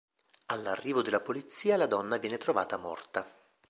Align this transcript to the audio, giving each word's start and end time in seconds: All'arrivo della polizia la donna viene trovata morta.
All'arrivo 0.47 1.03
della 1.03 1.19
polizia 1.19 1.77
la 1.77 1.85
donna 1.85 2.17
viene 2.17 2.39
trovata 2.39 2.75
morta. 2.75 3.23